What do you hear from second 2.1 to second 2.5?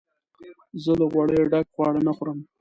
خورم.